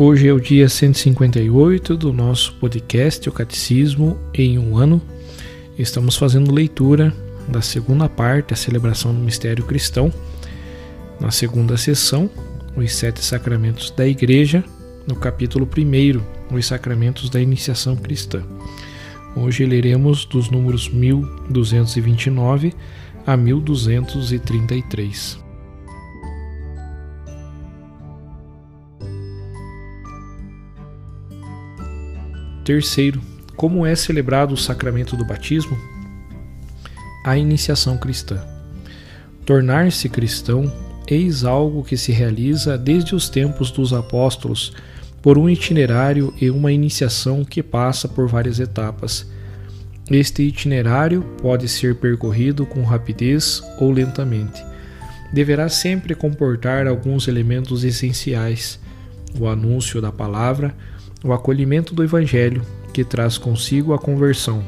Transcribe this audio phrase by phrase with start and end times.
[0.00, 5.02] Hoje é o dia 158 do nosso podcast O Catecismo em um ano.
[5.76, 7.12] Estamos fazendo leitura
[7.48, 10.12] da segunda parte, a celebração do mistério cristão.
[11.18, 12.30] Na segunda sessão,
[12.76, 14.62] os sete sacramentos da Igreja,
[15.04, 18.44] no capítulo 1, os sacramentos da iniciação cristã.
[19.34, 22.72] Hoje leremos dos números 1229
[23.26, 25.47] a 1233.
[32.68, 33.22] Terceiro,
[33.56, 35.74] como é celebrado o sacramento do batismo?
[37.24, 38.44] A iniciação cristã.
[39.46, 40.70] Tornar-se cristão
[41.06, 44.74] eis algo que se realiza desde os tempos dos apóstolos
[45.22, 49.26] por um itinerário e uma iniciação que passa por várias etapas.
[50.10, 54.62] Este itinerário pode ser percorrido com rapidez ou lentamente.
[55.32, 58.78] Deverá sempre comportar alguns elementos essenciais:
[59.40, 60.76] o anúncio da palavra,
[61.22, 62.62] o acolhimento do Evangelho,
[62.92, 64.62] que traz consigo a conversão,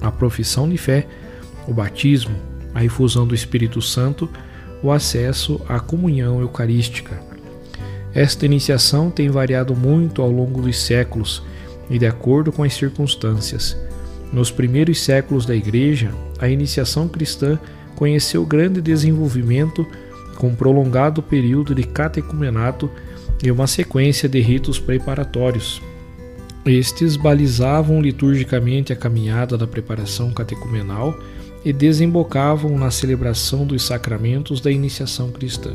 [0.00, 1.06] a profissão de fé,
[1.66, 2.36] o batismo,
[2.74, 4.28] a infusão do Espírito Santo,
[4.82, 7.18] o acesso à comunhão eucarística.
[8.14, 11.42] Esta iniciação tem variado muito ao longo dos séculos
[11.90, 13.76] e de acordo com as circunstâncias.
[14.32, 17.58] Nos primeiros séculos da Igreja, a iniciação cristã
[17.94, 19.86] conheceu grande desenvolvimento
[20.36, 22.90] com um prolongado período de catecumenato
[23.42, 25.80] e uma sequência de ritos preparatórios.
[26.64, 31.16] Estes balizavam liturgicamente a caminhada da preparação catecumenal
[31.64, 35.72] e desembocavam na celebração dos sacramentos da iniciação cristã.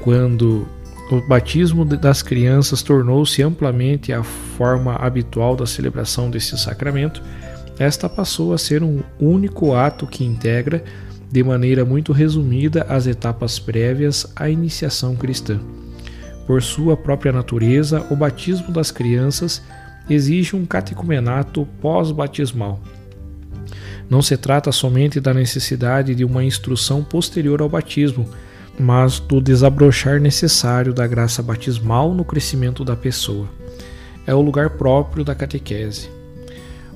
[0.00, 0.66] Quando
[1.10, 7.22] o batismo das crianças tornou-se amplamente a forma habitual da celebração desse sacramento,
[7.78, 10.84] esta passou a ser um único ato que integra,
[11.30, 15.60] de maneira muito resumida, as etapas prévias à iniciação cristã.
[16.48, 19.62] Por sua própria natureza, o batismo das crianças
[20.08, 22.80] exige um catecumenato pós-batismal.
[24.08, 28.26] Não se trata somente da necessidade de uma instrução posterior ao batismo,
[28.80, 33.46] mas do desabrochar necessário da graça batismal no crescimento da pessoa.
[34.26, 36.08] É o lugar próprio da catequese.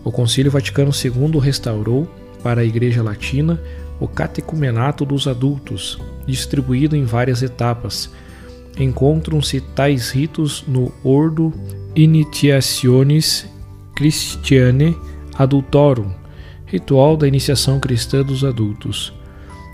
[0.03, 2.11] O Concílio Vaticano II restaurou,
[2.43, 3.61] para a Igreja Latina,
[4.01, 8.11] o catecumenato dos adultos, distribuído em várias etapas,
[8.79, 11.53] encontram-se tais ritos no Ordo
[11.95, 13.47] Initiationis
[13.95, 14.97] Christianae
[15.35, 16.11] Adultorum,
[16.67, 19.13] ritual da iniciação cristã dos adultos.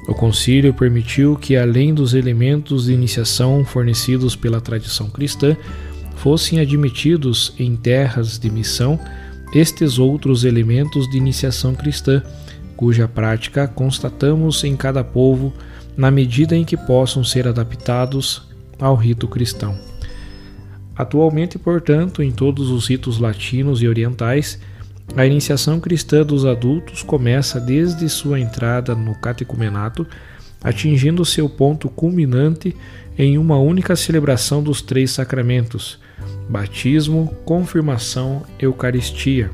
[0.09, 5.56] O concílio permitiu que, além dos elementos de iniciação fornecidos pela tradição cristã,
[6.16, 8.98] fossem admitidos em terras de missão
[9.54, 12.22] estes outros elementos de iniciação cristã,
[12.76, 15.53] cuja prática constatamos em cada povo
[15.97, 18.47] na medida em que possam ser adaptados
[18.81, 19.78] ao rito cristão.
[20.97, 24.59] Atualmente, portanto, em todos os ritos latinos e orientais,
[25.16, 30.07] a iniciação cristã dos adultos começa desde sua entrada no catecumenato,
[30.63, 32.75] atingindo seu ponto culminante
[33.16, 35.98] em uma única celebração dos três sacramentos:
[36.48, 39.51] batismo, confirmação, eucaristia.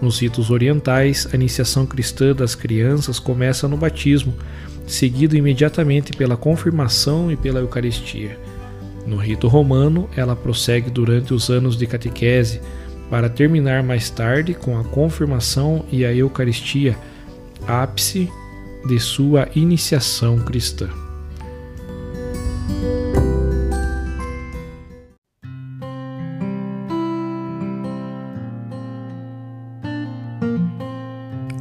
[0.00, 4.34] Nos ritos orientais, a iniciação cristã das crianças começa no batismo,
[4.86, 8.38] seguido imediatamente pela confirmação e pela Eucaristia.
[9.06, 12.60] No rito romano, ela prossegue durante os anos de catequese,
[13.08, 16.96] para terminar mais tarde com a confirmação e a Eucaristia,
[17.66, 18.30] ápice
[18.86, 20.88] de sua iniciação cristã.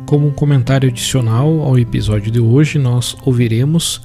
[0.10, 4.02] Como um comentário adicional ao episódio de hoje, nós ouviremos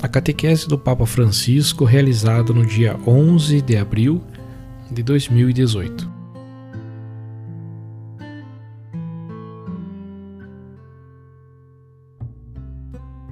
[0.00, 4.22] a catequese do Papa Francisco realizada no dia 11 de abril
[4.88, 6.08] de 2018.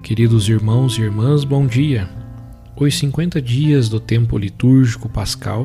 [0.02, 2.10] Queridos irmãos e irmãs, bom dia.
[2.76, 5.64] Os 50 dias do tempo litúrgico pascal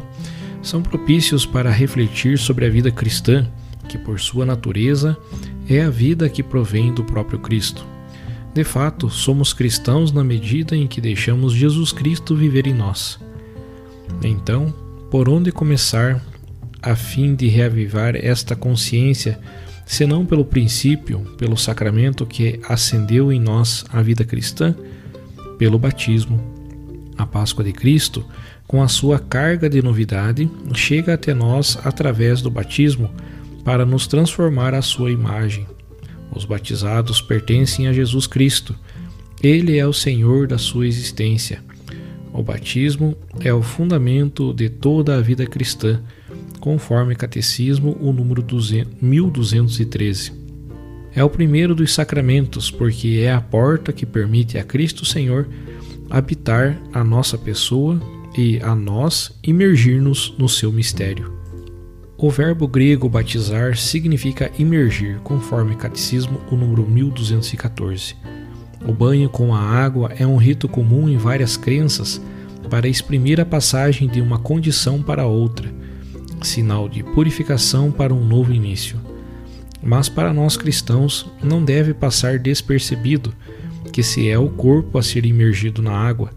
[0.62, 3.52] são propícios para refletir sobre a vida cristã,
[3.86, 5.18] que por sua natureza
[5.70, 7.86] é a vida que provém do próprio Cristo.
[8.54, 13.20] De fato, somos cristãos na medida em que deixamos Jesus Cristo viver em nós.
[14.24, 14.74] Então,
[15.12, 16.24] por onde começar
[16.82, 19.40] a fim de reavivar esta consciência,
[19.86, 24.76] senão pelo princípio, pelo sacramento que acendeu em nós a vida cristã,
[25.58, 26.40] pelo batismo?
[27.18, 28.26] A Páscoa de Cristo
[28.68, 33.10] com a sua carga de novidade, chega até nós através do batismo
[33.66, 35.66] para nos transformar à sua imagem.
[36.32, 38.76] Os batizados pertencem a Jesus Cristo.
[39.42, 41.64] Ele é o Senhor da sua existência.
[42.32, 46.02] O batismo é o fundamento de toda a vida cristã,
[46.60, 48.46] conforme Catecismo, o número
[49.02, 50.32] 1213.
[51.16, 55.48] É o primeiro dos sacramentos, porque é a porta que permite a Cristo Senhor
[56.10, 58.00] habitar a nossa pessoa
[58.38, 61.35] e a nós imergir-nos no seu mistério.
[62.26, 68.16] O verbo grego batizar significa imergir, conforme Catecismo, o número 1214.
[68.84, 72.20] O banho com a água é um rito comum em várias crenças
[72.68, 75.72] para exprimir a passagem de uma condição para outra,
[76.42, 79.00] sinal de purificação para um novo início.
[79.84, 83.36] Mas para nós cristãos não deve passar despercebido
[83.94, 86.32] que se é o corpo a ser imergido na água,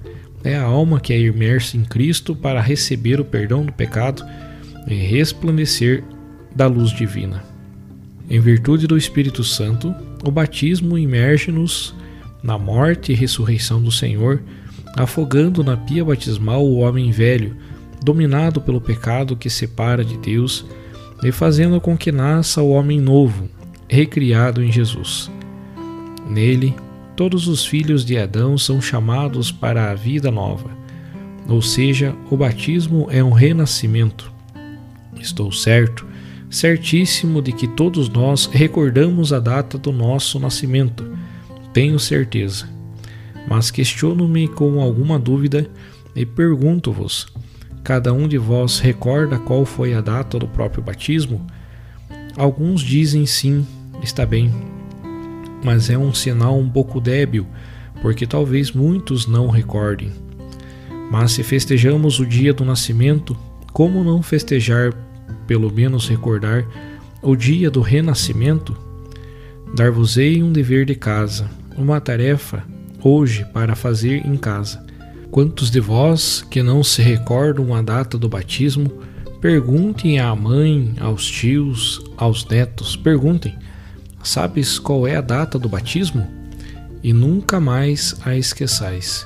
[0.45, 4.23] é a alma que é imersa em Cristo para receber o perdão do pecado
[4.87, 6.05] resplandecer
[6.55, 7.43] da luz divina.
[8.31, 9.95] Em virtude do Espírito Santo,
[10.25, 11.95] o batismo imerge-nos
[12.43, 14.43] na morte e ressurreição do Senhor,
[14.97, 17.57] afogando na pia batismal o homem velho,
[18.03, 20.65] dominado pelo pecado que separa de Deus,
[21.23, 23.49] e fazendo com que nasça o homem novo,
[23.89, 25.31] recriado em Jesus.
[26.29, 26.75] Nele,
[27.17, 30.71] todos os filhos de Adão são chamados para a vida nova.
[31.49, 34.38] Ou seja, o batismo é um renascimento.
[35.17, 36.07] Estou certo,
[36.51, 41.11] certíssimo de que todos nós recordamos a data do nosso nascimento.
[41.73, 42.69] Tenho certeza.
[43.49, 45.69] Mas questiono-me com alguma dúvida
[46.15, 47.27] e pergunto-vos:
[47.83, 51.47] cada um de vós recorda qual foi a data do próprio batismo?
[52.37, 53.67] Alguns dizem sim,
[54.03, 54.53] está bem,
[55.65, 57.47] mas é um sinal um pouco débil,
[58.01, 60.13] porque talvez muitos não recordem.
[61.11, 63.37] Mas se festejamos o dia do nascimento,
[63.79, 64.93] como não festejar,
[65.47, 66.67] pelo menos recordar,
[67.23, 68.77] o dia do renascimento?
[69.73, 72.65] Dar-vos-ei um dever de casa, uma tarefa,
[73.01, 74.85] hoje, para fazer em casa.
[75.31, 78.91] Quantos de vós que não se recordam a data do batismo,
[79.41, 83.57] perguntem à mãe, aos tios, aos netos, perguntem
[84.25, 86.27] Sabes qual é a data do batismo?
[87.01, 89.25] E nunca mais a esqueçais.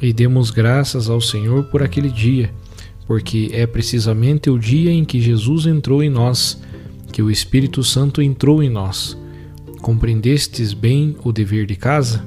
[0.00, 2.54] E demos graças ao Senhor por aquele dia,
[3.10, 6.62] porque é precisamente o dia em que Jesus entrou em nós,
[7.10, 9.18] que o Espírito Santo entrou em nós.
[9.82, 12.24] Compreendestes bem o dever de casa?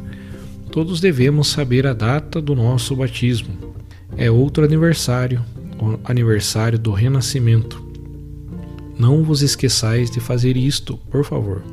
[0.69, 3.53] Todos devemos saber a data do nosso batismo.
[4.17, 5.41] É outro aniversário,
[5.79, 7.81] o aniversário do renascimento.
[8.99, 11.63] Não vos esqueçais de fazer isto, por favor.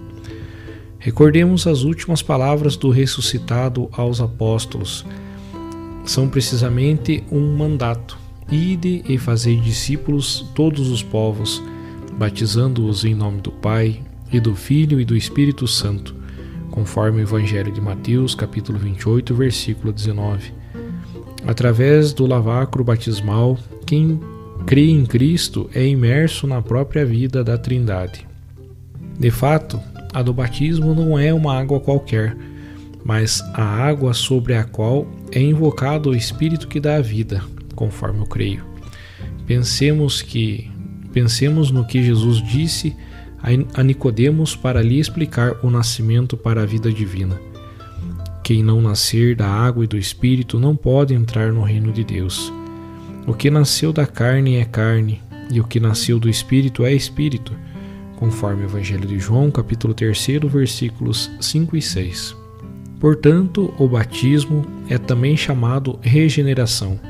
[1.00, 5.04] Recordemos as últimas palavras do ressuscitado aos apóstolos.
[6.04, 8.16] São precisamente um mandato:
[8.50, 11.62] Ide e fazei discípulos todos os povos,
[12.18, 14.00] batizando-os em nome do Pai,
[14.32, 16.14] e do Filho e do Espírito Santo,
[16.70, 20.52] conforme o Evangelho de Mateus, capítulo 28, versículo 19.
[21.46, 24.20] Através do lavacro batismal, quem
[24.66, 28.26] crê em Cristo é imerso na própria vida da Trindade.
[29.18, 29.80] De fato,
[30.12, 32.36] a do batismo não é uma água qualquer,
[33.04, 37.42] mas a água sobre a qual é invocado o Espírito que dá a vida,
[37.80, 38.62] conforme eu creio.
[39.46, 40.70] Pensemos que
[41.14, 42.94] pensemos no que Jesus disse
[43.72, 47.40] a Nicodemos para lhe explicar o nascimento para a vida divina.
[48.44, 52.52] Quem não nascer da água e do Espírito não pode entrar no reino de Deus.
[53.26, 57.56] O que nasceu da carne é carne, e o que nasceu do Espírito é Espírito
[58.16, 62.36] conforme o Evangelho de João, capítulo 3, versículos 5 e 6.
[63.00, 67.00] Portanto, o batismo é também chamado regeneração.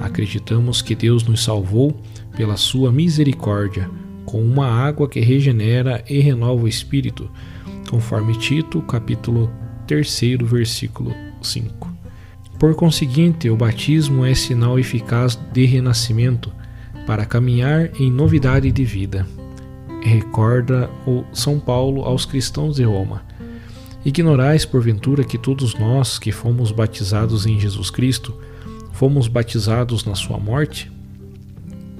[0.00, 1.96] Acreditamos que Deus nos salvou
[2.36, 3.90] pela sua misericórdia,
[4.24, 7.30] com uma água que regenera e renova o espírito,
[7.88, 9.50] conforme Tito, capítulo
[9.86, 11.92] 3, versículo 5.
[12.58, 16.52] Por conseguinte, o batismo é sinal eficaz de renascimento,
[17.06, 19.26] para caminhar em novidade de vida.
[20.02, 23.22] Recorda o São Paulo aos cristãos de Roma.
[24.04, 28.34] Ignorais, porventura, que todos nós que fomos batizados em Jesus Cristo,
[28.98, 30.90] fomos batizados na sua morte?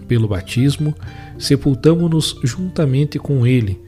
[0.09, 0.93] Pelo batismo,
[1.39, 3.81] sepultamo-nos juntamente com ele,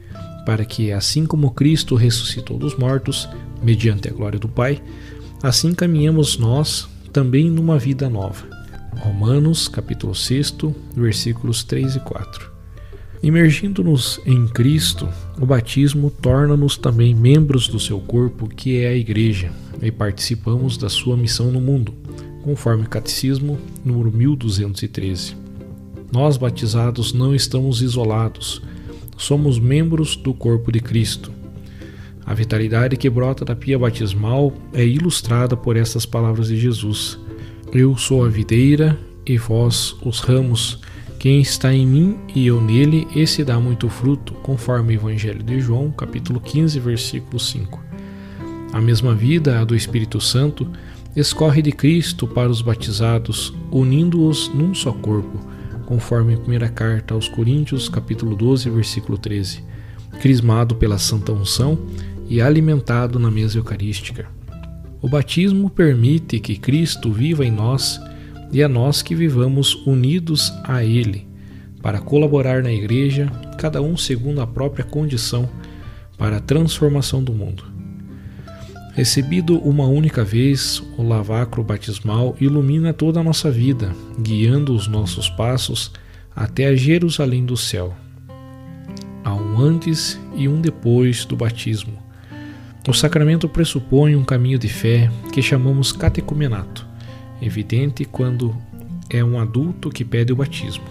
[0.45, 3.27] para que, assim como Cristo ressuscitou dos mortos,
[3.61, 4.81] mediante a glória do Pai,
[5.43, 8.45] assim caminhemos nós também numa vida nova.
[8.97, 10.55] Romanos, capítulo 6,
[10.95, 12.49] versículos 3 e 4.
[13.21, 19.51] Imergindo-nos em Cristo, o batismo torna-nos também membros do seu corpo, que é a Igreja,
[19.81, 21.93] e participamos da sua missão no mundo,
[22.41, 25.35] conforme Catecismo número 1213.
[26.11, 28.61] Nós, batizados, não estamos isolados,
[29.17, 31.31] somos membros do corpo de Cristo.
[32.25, 37.17] A vitalidade que brota da pia batismal é ilustrada por estas palavras de Jesus:
[37.71, 40.79] Eu sou a videira e vós os ramos.
[41.19, 45.59] Quem está em mim e eu nele, esse dá muito fruto, conforme o Evangelho de
[45.59, 47.79] João, capítulo 15, versículo 5.
[48.73, 50.67] A mesma vida, a do Espírito Santo,
[51.15, 55.39] escorre de Cristo para os batizados, unindo-os num só corpo,
[55.85, 59.63] conforme a primeira carta aos Coríntios, capítulo 12, versículo 13,
[60.21, 61.77] crismado pela santa unção
[62.29, 64.27] e alimentado na mesa eucarística.
[65.01, 67.99] O batismo permite que Cristo viva em nós
[68.51, 71.27] e a nós que vivamos unidos a Ele,
[71.81, 75.49] para colaborar na Igreja, cada um segundo a própria condição,
[76.17, 77.70] para a transformação do mundo.
[78.93, 85.29] Recebido uma única vez, o lavacro batismal ilumina toda a nossa vida, guiando os nossos
[85.29, 85.91] passos
[86.35, 87.95] até a Jerusalém do céu.
[89.23, 91.93] Há um antes e um depois do batismo.
[92.87, 96.91] O sacramento pressupõe um caminho de fé que chamamos catecumenato
[97.41, 98.55] evidente quando
[99.09, 100.85] é um adulto que pede o batismo.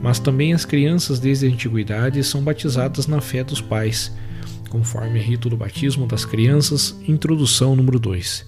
[0.00, 4.14] Mas também as crianças desde a antiguidade são batizadas na fé dos pais,
[4.68, 8.46] conforme rito do batismo das crianças, introdução número 2.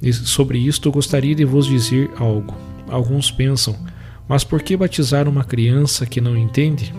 [0.00, 2.56] E sobre isto gostaria de vos dizer algo.
[2.88, 3.76] Alguns pensam,
[4.28, 6.94] mas por que batizar uma criança que não entende?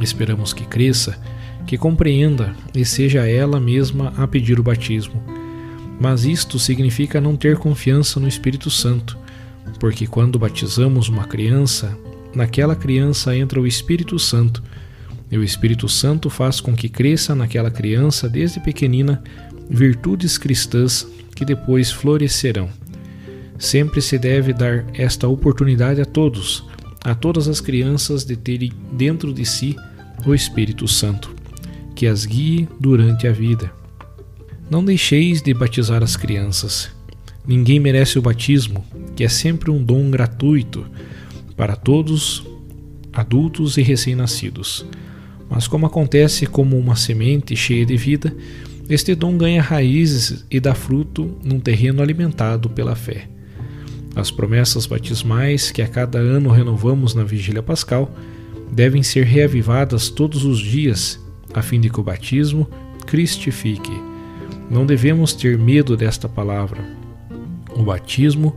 [0.00, 1.18] Esperamos que cresça,
[1.66, 5.38] que compreenda e seja ela mesma a pedir o batismo
[6.00, 9.18] mas isto significa não ter confiança no Espírito Santo,
[9.80, 11.96] porque quando batizamos uma criança,
[12.34, 14.62] naquela criança entra o Espírito Santo,
[15.30, 19.22] e o Espírito Santo faz com que cresça naquela criança desde pequenina
[19.68, 22.68] virtudes cristãs que depois florescerão.
[23.58, 26.64] Sempre se deve dar esta oportunidade a todos,
[27.04, 29.76] a todas as crianças de terem dentro de si
[30.24, 31.34] o Espírito Santo,
[31.94, 33.70] que as guie durante a vida.
[34.70, 36.90] Não deixeis de batizar as crianças.
[37.46, 38.84] Ninguém merece o batismo,
[39.16, 40.86] que é sempre um dom gratuito
[41.56, 42.44] para todos,
[43.12, 44.84] adultos e recém-nascidos.
[45.48, 48.34] Mas, como acontece como uma semente cheia de vida,
[48.88, 53.28] este dom ganha raízes e dá fruto num terreno alimentado pela fé.
[54.14, 58.10] As promessas batismais que a cada ano renovamos na vigília pascal
[58.70, 61.20] devem ser reavivadas todos os dias,
[61.54, 62.68] a fim de que o batismo
[63.06, 63.92] cristifique
[64.70, 66.84] não devemos ter medo desta palavra.
[67.74, 68.56] O batismo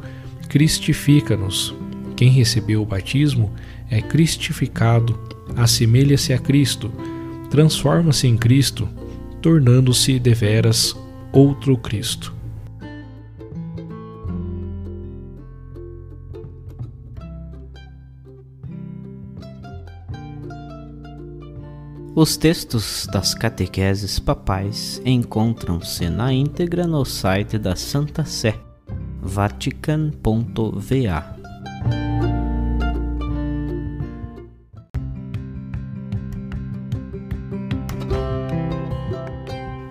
[0.49, 1.73] cristifica-nos.
[2.15, 3.51] Quem recebeu o batismo
[3.89, 5.17] é cristificado,
[5.55, 6.91] assemelha-se a Cristo,
[7.49, 8.87] transforma-se em Cristo,
[9.41, 10.95] tornando-se deveras
[11.33, 12.41] outro Cristo.
[22.13, 28.59] Os textos das catequeses papais encontram-se na íntegra no site da Santa Sé,
[29.21, 30.21] vatican.va.